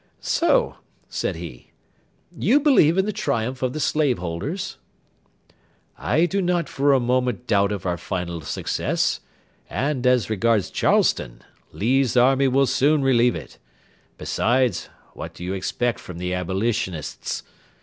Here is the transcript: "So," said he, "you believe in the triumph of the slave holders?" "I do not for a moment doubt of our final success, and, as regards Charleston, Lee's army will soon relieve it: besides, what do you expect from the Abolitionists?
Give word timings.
"So," 0.19 0.77
said 1.09 1.35
he, 1.35 1.73
"you 2.35 2.59
believe 2.59 2.97
in 2.97 3.05
the 3.05 3.13
triumph 3.13 3.61
of 3.61 3.73
the 3.73 3.79
slave 3.79 4.17
holders?" 4.17 4.77
"I 5.95 6.25
do 6.25 6.41
not 6.41 6.67
for 6.67 6.91
a 6.93 6.99
moment 6.99 7.45
doubt 7.45 7.71
of 7.71 7.85
our 7.85 7.99
final 7.99 8.41
success, 8.41 9.19
and, 9.69 10.07
as 10.07 10.27
regards 10.27 10.71
Charleston, 10.71 11.43
Lee's 11.71 12.17
army 12.17 12.47
will 12.47 12.65
soon 12.65 13.03
relieve 13.03 13.35
it: 13.35 13.59
besides, 14.17 14.89
what 15.13 15.35
do 15.35 15.43
you 15.43 15.53
expect 15.53 15.99
from 15.99 16.17
the 16.17 16.33
Abolitionists? 16.33 17.43